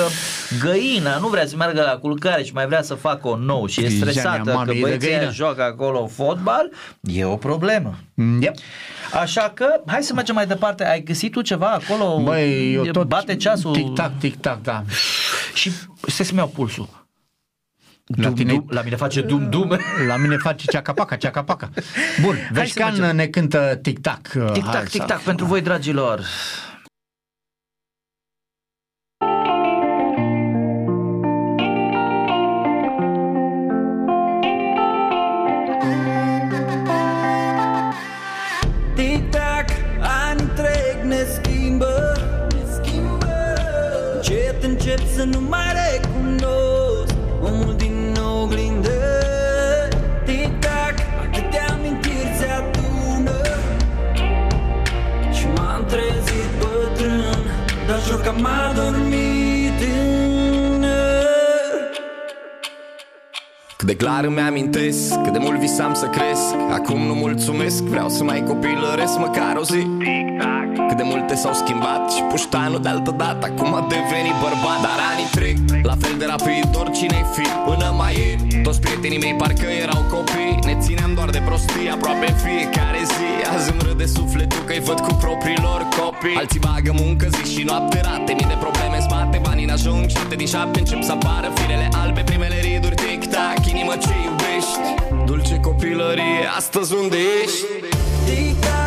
[0.59, 3.80] găina nu vrea să meargă la culcare și mai vrea să facă o nou și
[3.80, 5.22] e Grijania stresată mamei că de băieții găină.
[5.22, 7.95] aia joacă acolo fotbal, e o problemă.
[8.39, 8.55] Yep.
[9.22, 10.86] Așa că, hai să mergem mai departe.
[10.86, 12.22] Ai găsit tu ceva acolo?
[12.24, 13.74] Băi, eu E- tot Bate ceasul.
[13.74, 14.84] Tic-tac, tic-tac, da.
[15.53, 15.72] Și
[16.07, 17.07] stai să-mi iau pulsul.
[18.16, 19.80] La Dum, tine- dum, la mine face dum-dum.
[20.08, 21.70] La mine face ceacapaca, ceacapaca.
[22.22, 23.16] Bun, să Veșcan mergem.
[23.16, 24.28] ne cântă tic-tac.
[24.34, 26.22] Hai Tic-tac, să- tic-tac pentru voi, dragilor.
[38.95, 39.66] Tic-tac,
[40.01, 42.14] ani trec, ne schimbă
[42.53, 43.34] Ne schimbă
[44.16, 45.74] Încet încep să nu mai
[58.41, 61.25] m-a dormit tânăr
[63.77, 66.53] Cât de clar îmi amintesc Cât de mult visam să cresc.
[66.71, 69.88] Acum nu mulțumesc Vreau să mai copilăresc măcar o zi
[70.88, 74.79] Cât de multe s-au schimbat Și puștanul de altă dată Acum a devenit bărbat.
[74.88, 75.57] Dar anii trec
[75.89, 77.47] La fel de rapid Oricine-ai fi.
[77.69, 80.55] Până mai ieri Toți prietenii mei parcă erau copii.
[80.67, 83.29] Ne țineam doar de prostii Aproape în fiecare zi.
[83.53, 86.38] Azi îmi râde sufletul Că-i văd cu propriilor copii.
[86.41, 90.03] Alții bagă muncă zi și noapte rate Mii de probleme în spate Banii n-ajung.
[90.15, 94.85] Șapte din șapte încep să apară Firele albe Primele riduri Tic-tac Inimă ce iubești.
[95.29, 97.61] Dulce copilărie Astăzi unde ești?
[98.27, 98.86] Tic-tac,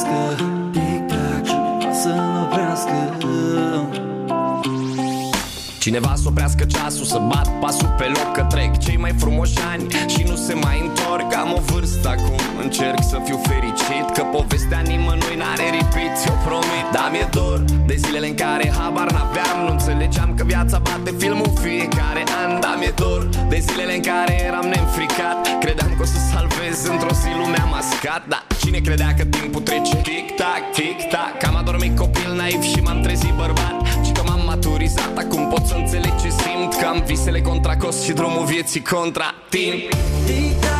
[0.00, 0.59] să-l
[5.80, 9.84] Cineva să oprească ceasul Să bat pasul pe loc Că trec cei mai frumoși ani
[10.12, 11.34] Și nu se mai întorc.
[11.42, 16.86] Am o vârstă acum Încerc să fiu fericit Că povestea nimănui n-are repeat Eu promit.
[16.92, 21.52] Dar mi-e dor De zilele în care habar n-aveam Nu înțelegeam că viața bate filmul
[21.64, 22.60] fiecare an.
[22.64, 23.22] Dar mi-e dor
[23.52, 28.22] De zilele în care eram neînfricat Credeam că o să salvez Într-o zi lumea mascat
[28.32, 29.96] Dar cine credea că timpul trece?
[30.06, 33.74] Tic-tac, tic-tac Am adormit copil naiv și m-am trezit bărbat.
[34.04, 34.19] Și că m-am
[34.64, 35.16] maturizat.
[35.18, 39.34] Acum pot să înțeleg ce simt Că am visele contra cost și drumul vieții contra
[39.48, 39.88] timp.
[40.26, 40.79] Tic-tac,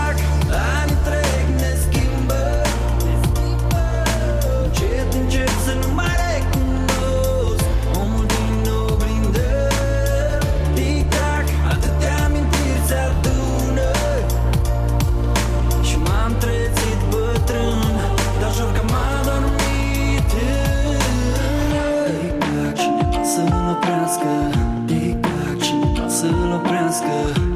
[26.90, 27.49] Tic-tac, cineva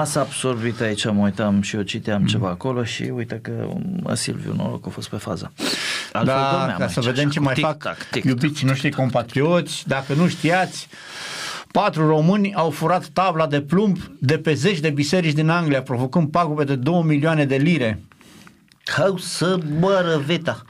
[0.00, 3.68] rămas absorbit aici, mă uitam și eu citeam ceva acolo și uite că
[4.02, 5.52] mă, Silviu noroc a fost pe fază.
[6.12, 8.24] Altfel Da, dormeam ca aici, să vedem așa, ce cu mai fac tic-tac, tic-tac.
[8.24, 9.88] iubiții noștri compatrioți.
[9.88, 10.88] Dacă nu știați,
[11.72, 16.30] patru români au furat tabla de plumb de pe zeci de biserici din Anglia, provocând
[16.30, 18.02] pagube de 2 milioane de lire.
[18.84, 20.62] Hau să mără veta.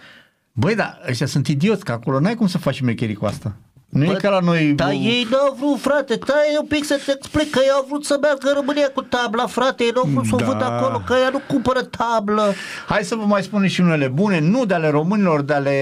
[0.53, 3.57] Băi, da, ăștia sunt idioți, că acolo n-ai cum să faci șmecherii cu asta.
[3.91, 4.73] Nu e Bă, ca la noi...
[4.77, 8.19] Dar ei n-au vrut, frate, stai un pic să-ți explic că ei au vrut să
[8.21, 10.45] meargă în România cu tabla, frate, ei n-au vrut să o Da.
[10.45, 12.53] văd acolo, că ea nu cumpără tablă.
[12.87, 15.77] Hai să vă mai spunem și unele bune, nu de ale românilor, de ale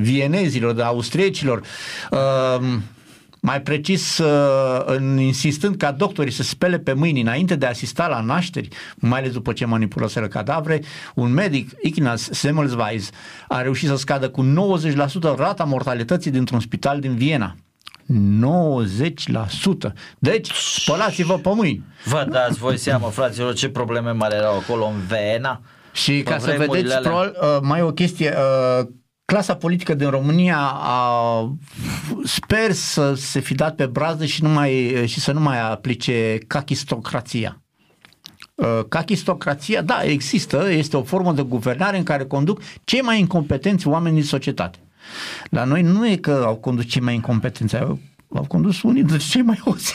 [0.00, 1.62] vienezilor, de austriecilor.
[2.10, 2.76] Uh,
[3.40, 8.06] mai precis, uh, în, insistând ca doctorii să spele pe mâini înainte de a asista
[8.06, 10.82] la nașteri, mai ales după ce manipulaseră cadavre,
[11.14, 13.10] un medic, Ignaz Semmelweis,
[13.48, 17.54] a reușit să scadă cu 90% rata mortalității dintr-un spital din Viena.
[18.12, 19.92] 90%.
[20.18, 21.84] Deci, spălați-vă pe mâini.
[22.04, 25.60] Vă dați voi seama, fraților, ce probleme mari erau acolo în Vena.
[25.92, 27.10] Și Pe ca să vremurile vedeți, alea.
[27.10, 28.34] probabil, uh, mai e o chestie,
[28.80, 28.86] uh,
[29.32, 31.56] clasa politică din România a,
[32.24, 36.38] sper să se fi dat pe brază și, nu mai, și să nu mai aplice
[36.46, 37.62] cachistocrația.
[38.54, 43.86] Uh, Cachistocrația, da, există, este o formă de guvernare în care conduc cei mai incompetenți
[43.86, 44.78] oameni din societate.
[45.50, 47.98] La noi nu e că au condus cei mai incompetenți, au,
[48.34, 49.94] au condus unii dintre cei mai hoți.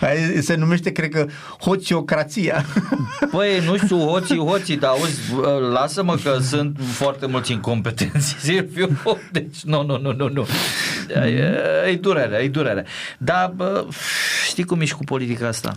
[0.00, 1.26] Aia Se numește, cred că,
[1.60, 2.64] hoțiocrația.
[3.32, 8.98] Păi, nu știu, hoții, hoții, dar auzi, bă, lasă-mă că sunt foarte mulți incompetenți, Silviu,
[9.32, 10.46] deci nu, nu, nu, nu, nu.
[11.14, 12.86] E, e durere, e durere.
[13.18, 13.86] Dar bă,
[14.46, 15.76] știi cum ești cu politica asta?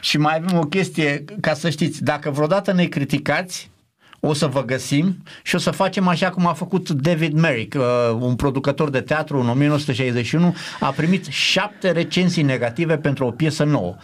[0.00, 3.70] Și mai avem o chestie, ca să știți, dacă vreodată ne criticați,
[4.20, 7.82] o să vă găsim și o să facem așa cum a făcut David Merrick, uh,
[8.20, 13.96] un producător de teatru în 1961, a primit șapte recenzii negative pentru o piesă nouă.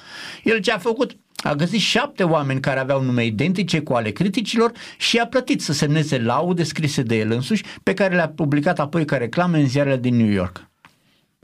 [0.43, 1.17] El ce a făcut?
[1.37, 5.73] A găsit șapte oameni care aveau nume identice cu ale criticilor și a plătit să
[5.73, 9.97] semneze laude scrise de el însuși, pe care le-a publicat apoi ca reclame în ziarele
[9.97, 10.69] din New York.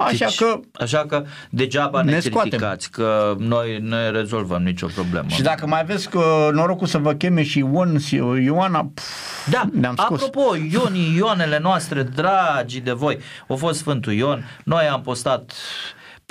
[0.05, 2.50] Așa deci, că Așa că degeaba ne, ne ne scoatem.
[2.50, 5.28] criticați, că noi ne rezolvăm nicio problemă.
[5.28, 7.98] Și dacă mai aveți că norocul să vă cheme și Ion,
[8.42, 9.05] Ioana, pf,
[9.50, 10.22] Da, ne-am scos.
[10.22, 15.53] apropo, Ionii, Ioanele noastre, dragi de voi, a fost Sfântul Ion, noi am postat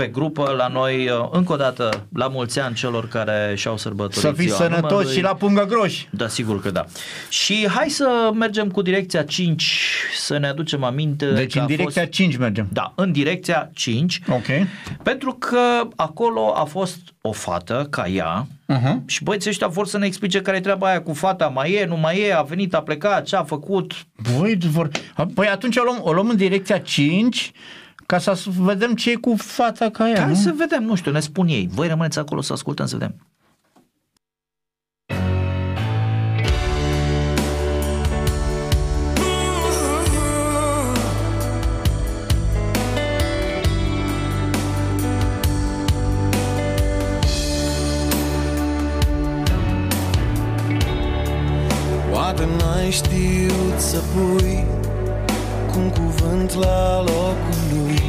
[0.01, 4.19] pe grupă la noi, uh, încă o dată, la mulți ani celor care și-au sărbătorit
[4.19, 5.13] Să fii ziua sănătos numărului.
[5.15, 6.07] și la pungă groși.
[6.11, 6.85] Da, sigur că da.
[7.29, 9.77] Și hai să mergem cu direcția 5,
[10.17, 11.25] să ne aducem aminte.
[11.31, 12.13] Deci că în a direcția fost...
[12.13, 12.67] 5 mergem.
[12.73, 14.21] Da, în direcția 5.
[14.29, 14.45] Ok.
[15.03, 18.47] Pentru că acolo a fost o fată ca ea
[18.77, 18.95] Uh-huh.
[19.05, 21.85] și băieții ăștia vor să ne explice care e treaba aia cu fata, mai e,
[21.85, 23.93] nu mai e, a venit, a plecat, ce a făcut.
[24.15, 24.89] Voi vor...
[25.33, 27.51] Păi atunci o luăm, o luăm în direcția 5
[28.11, 30.35] ca să vedem ce e cu fata ca ea, Hai nu?
[30.35, 31.69] să vedem, nu știu, ne spun ei.
[31.71, 33.15] Voi rămâneți acolo să ascultăm, să vedem.
[52.11, 54.80] Poate n-ai știut să pui
[55.71, 58.01] cu un cuvânt la locul lui.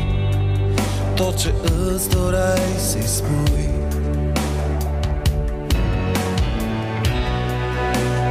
[1.15, 1.55] Tot ce
[1.95, 3.69] îți doreai să-i spui.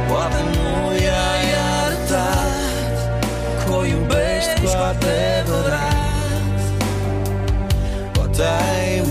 [0.08, 1.46] Poate nu i-ai
[1.84, 2.94] arătat
[3.64, 6.60] Că o iubești cu adevărat.
[8.12, 9.01] Poate ai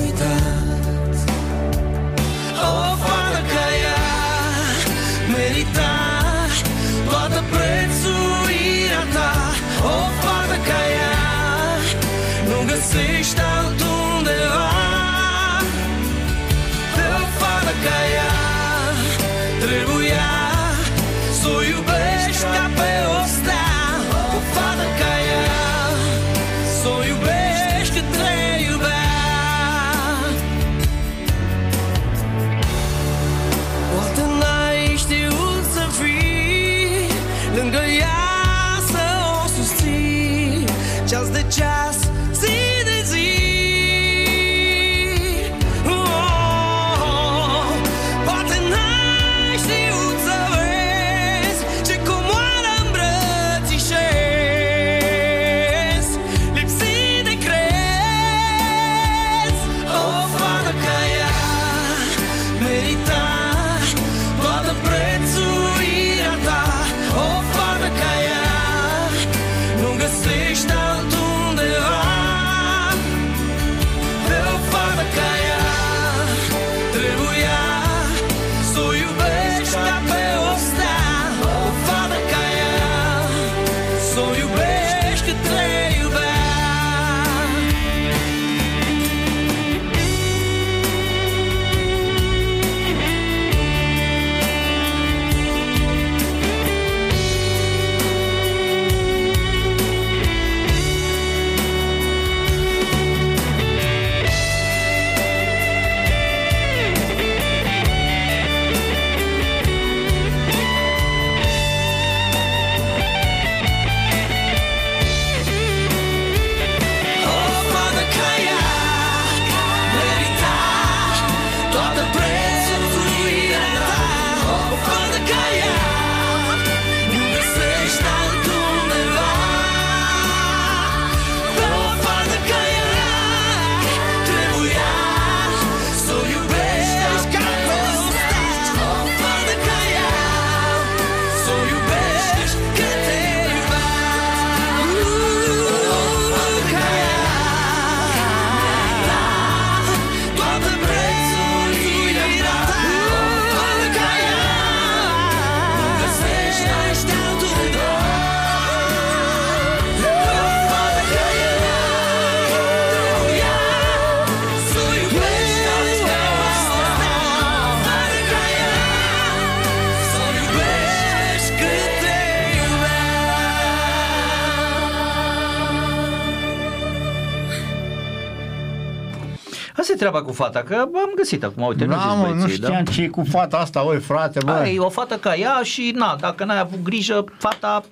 [180.06, 182.86] treaba cu fata, că am găsit acum, uite, nu Da, zici mă, băieții, nu știam
[182.86, 184.52] ce e cu fata asta, oi frate, bă.
[184.52, 184.70] Da?
[184.70, 187.84] E o fată ca ea și, na, dacă n-ai avut grijă, fata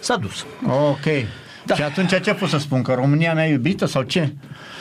[0.00, 0.44] s-a dus.
[0.66, 1.04] Ok.
[1.64, 1.74] Da.
[1.74, 2.82] Și atunci ce pot să spun?
[2.82, 4.32] Că România mea iubită sau ce?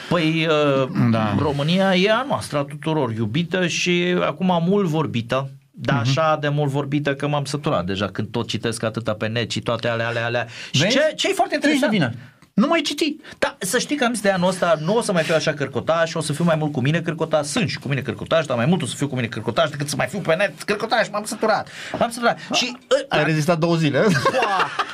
[0.09, 0.47] Păi,
[0.81, 1.35] uh, da.
[1.39, 5.49] România e a noastră, a tuturor iubită și acum mult vorbită.
[5.71, 6.01] Da, Mhm.
[6.01, 9.59] așa de mult vorbită că m-am săturat deja când tot citesc atâta pe net și
[9.59, 10.47] toate alea, alea, alea.
[10.71, 10.95] Și Vezi?
[10.95, 12.17] ce, ce e foarte Tu ești interesant?
[12.57, 12.65] De vină.
[12.65, 13.15] Nu mai citi.
[13.37, 15.53] Da, să știi că am zis de anul ăsta nu o să mai fiu așa
[15.53, 18.57] cărcotaș, o să fiu mai mult cu mine cărcotaș, sunt și cu mine cărcotaș, dar
[18.57, 21.07] mai mult o să fiu cu mine cărcotaș decât să mai fiu pe net cărcotaș,
[21.11, 21.67] m-am săturat.
[21.99, 22.39] M-am săturat.
[22.53, 22.77] Și
[23.09, 24.05] Ai rezistat două zile.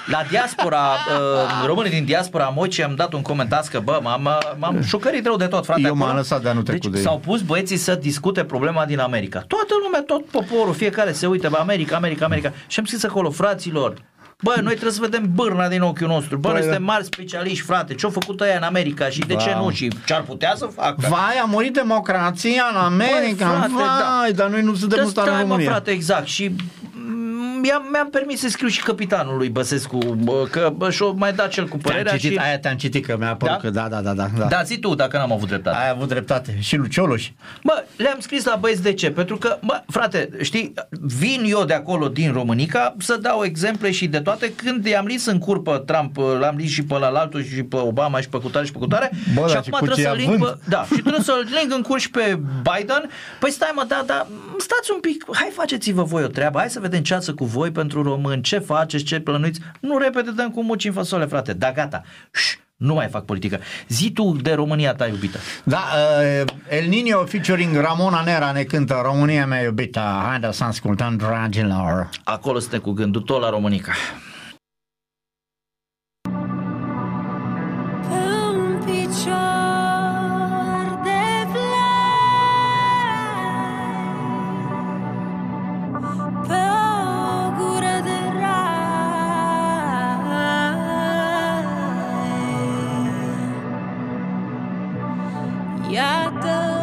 [0.06, 4.84] la diaspora, uh, românii din diaspora Moci am dat un comentar că bă, m-am, m-am
[4.84, 5.82] șocărit rău de tot, frate.
[5.82, 6.06] Eu acolo.
[6.06, 7.04] m-am lăsat de anul trecut deci, de ei.
[7.04, 9.40] S-au pus băieții să discute problema din America.
[9.40, 12.54] Toată lumea, tot poporul, fiecare se uită, bă, America, America, America.
[12.68, 13.94] Și am scris acolo, fraților,
[14.44, 16.38] Bă, noi trebuie să vedem bârna din ochiul nostru.
[16.38, 16.66] Bă, Păi, noi da.
[16.66, 17.94] suntem mari specialiști, frate.
[17.94, 19.64] Ce-au făcut ăia în America și de ce Wow.
[19.64, 19.72] nu?
[19.72, 20.96] Și ce ar putea să facă?
[21.10, 23.48] Vai, a murit democrația în America.
[23.48, 24.44] Băi, frate, Vai, da.
[24.44, 25.70] dar noi nu suntem Dă în stare în stai, mă, România.
[25.72, 26.28] frate, exact.
[26.28, 26.56] Și
[26.94, 27.23] mm,
[27.62, 31.64] mi-am, mi-am permis să scriu și capitanului Băsescu bă, că bă, și-o mai dat cel
[31.68, 32.44] cu Te-am părerea citit, și...
[32.46, 33.62] aia te-am citit că mi-a apărut Da?
[33.62, 34.28] că da, da, da, da.
[34.38, 34.46] da.
[34.46, 35.78] Da, zi tu dacă n-am avut dreptate.
[35.78, 36.58] Ai avut dreptate.
[36.60, 37.30] Și lui Cioloș.
[37.64, 39.12] Bă, le-am scris la băieți de ce?
[39.12, 44.08] Pentru că, bă, frate, știi, vin eu de acolo din Românica să dau exemple și
[44.08, 47.64] de toate când i-am lis în curpă Trump, l-am lis și pe la altul și
[47.64, 50.04] pe Obama și pe cutare și pe cutare Bă, și dar ce acum trebuie cuție
[50.04, 50.60] să ling avânt.
[50.60, 53.10] pe, da, și trebuie să-l ling în cur și pe Biden.
[53.40, 54.28] Păi stai mă, da, da,
[54.58, 57.72] stați un pic, hai faceți-vă voi o treabă, hai să vedem ce ață cu voi
[57.72, 59.60] pentru români, ce faceți, ce plănuiți.
[59.80, 62.02] Nu repede dăm cu muci în fasole, frate, da, gata.
[62.34, 63.60] Șș, nu mai fac politică.
[63.88, 65.38] Zi tu de România ta iubită.
[65.64, 65.84] Da,
[66.42, 70.00] uh, El Nino featuring Ramona Nera ne cântă România mea iubită.
[70.28, 72.10] Haideți să ascultăm, dragilor.
[72.24, 73.92] Acolo suntem cu gândul tot la Românica.
[95.94, 96.83] piada.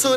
[0.00, 0.14] Lovitură o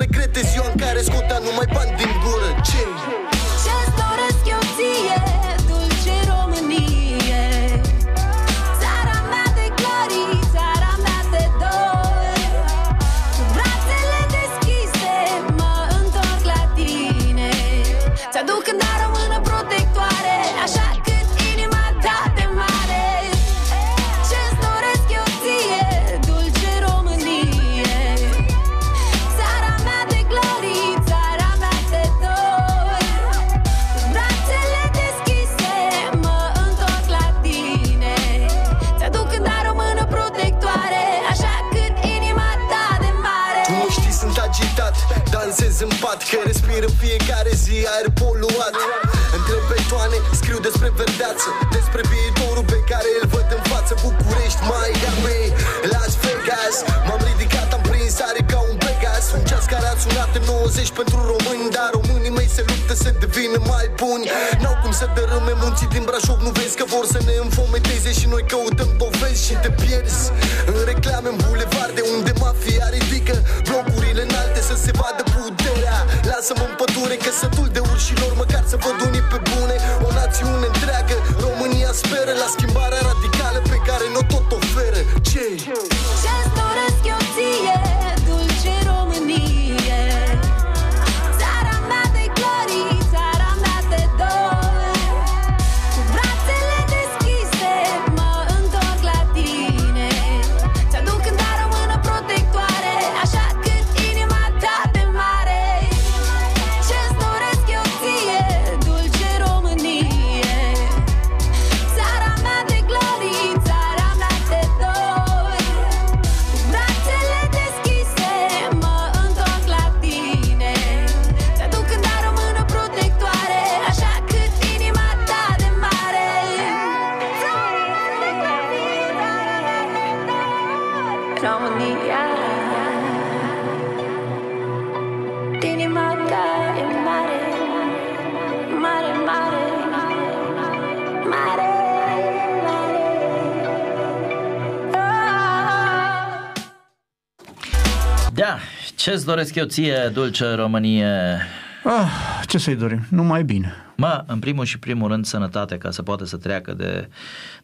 [148.95, 151.37] ce-ți doresc eu ție, dulce Românie?
[151.83, 153.05] Ah, ce să-i dorim?
[153.09, 153.73] Numai bine.
[153.95, 157.09] Mă, în primul și primul rând sănătate ca să poată să treacă de,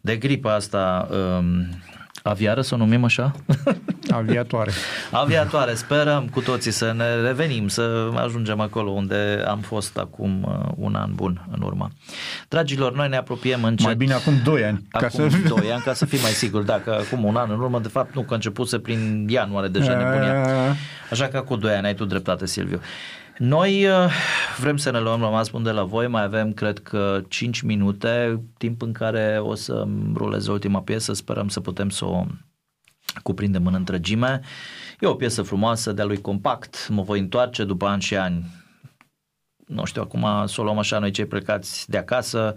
[0.01, 1.67] de gripa asta um,
[2.29, 3.31] aviară, să o numim așa?
[4.11, 4.71] Aviatoare.
[5.11, 10.71] Aviatoare, sperăm cu toții să ne revenim, să ajungem acolo unde am fost acum uh,
[10.75, 11.89] un an bun în urmă.
[12.47, 13.85] Dragilor, noi ne apropiem încet.
[13.85, 14.87] Mai bine acum 2 ani.
[14.91, 15.37] Acum ca să...
[15.47, 18.15] 2 ani, ca să fim mai siguri, dacă acum un an în urmă, de fapt
[18.15, 19.97] nu, că a început să prin ianuarie deja Eh.
[19.97, 20.45] nebunia.
[21.11, 22.79] Așa că acum 2 ani ai tu dreptate, Silviu.
[23.39, 24.11] Noi uh,
[24.57, 28.41] vrem să ne luăm rămas bun de la voi, mai avem cred că 5 minute,
[28.57, 32.25] timp în care o să ruleze ultima piesă, sperăm să putem să o
[33.23, 34.41] cuprindem în întregime.
[34.99, 38.45] E o piesă frumoasă de-a lui Compact, mă voi întoarce după ani și ani.
[39.67, 42.53] Nu știu, acum să o luăm așa noi cei plecați de acasă,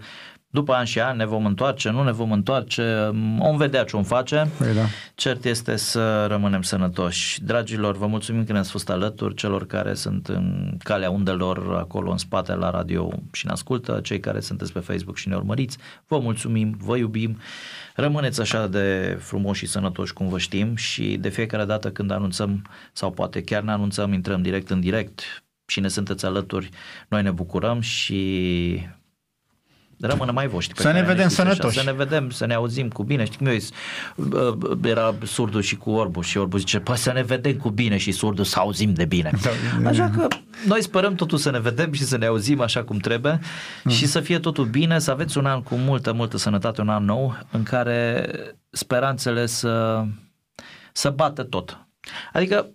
[0.53, 4.03] după ani și ani ne vom întoarce, nu ne vom întoarce, vom vedea ce vom
[4.03, 4.47] face.
[4.57, 4.81] Păi da.
[5.15, 7.43] Cert este să rămânem sănătoși.
[7.43, 12.17] Dragilor, vă mulțumim că ne-ați fost alături, celor care sunt în calea undelor acolo în
[12.17, 15.77] spate la radio și ne ascultă, cei care sunteți pe Facebook și ne urmăriți,
[16.07, 17.37] vă mulțumim, vă iubim,
[17.95, 22.65] rămâneți așa de frumoși și sănătoși cum vă știm și de fiecare dată când anunțăm
[22.91, 26.69] sau poate chiar ne anunțăm, intrăm direct în direct și ne sunteți alături,
[27.07, 28.21] noi ne bucurăm și
[30.07, 30.75] rămână mai voștri.
[30.75, 31.77] pe Să ne care vedem știți așa, sănătoși.
[31.77, 33.23] Să ne vedem, să ne auzim cu bine.
[33.23, 33.55] Știi cum eu,
[34.15, 37.97] uh, era surdul și cu orbul și orbul zice, păi să ne vedem cu bine
[37.97, 39.31] și surdul să auzim de bine.
[39.85, 40.27] Așa că
[40.67, 43.39] noi sperăm totul să ne vedem și să ne auzim așa cum trebuie
[43.87, 47.05] și să fie totul bine, să aveți un an cu multă, multă sănătate, un an
[47.05, 48.29] nou în care
[48.69, 50.03] speranțele să,
[50.91, 51.87] să bată tot.
[52.33, 52.69] Adică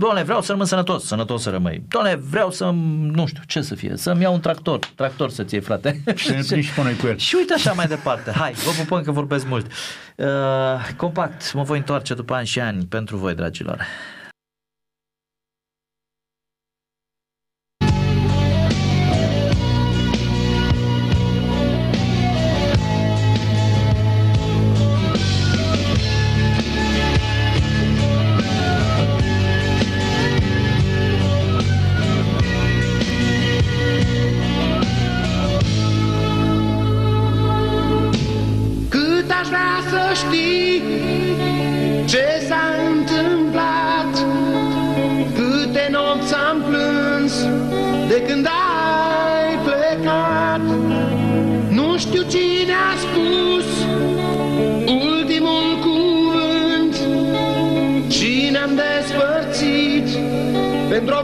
[0.00, 1.84] Doamne, vreau să rămân sănătos, sănătos să rămâi.
[1.88, 2.70] Doamne, vreau să,
[3.00, 6.02] nu știu, ce să fie, să-mi iau un tractor, tractor să-ți iei, frate.
[6.14, 7.16] Și ne plici și pe noi cu el.
[7.16, 8.30] Și uite așa mai departe.
[8.30, 9.66] Hai, vă pupăm că vorbesc mult.
[10.16, 10.26] Uh,
[10.96, 13.86] compact, mă voi întoarce după ani și ani pentru voi, dragilor.
[48.14, 50.60] De când ai plecat
[51.68, 53.66] Nu știu cine a spus
[54.86, 56.96] ultimul cuvânt.
[58.08, 60.18] Cine am despărțit
[60.88, 61.22] pentru o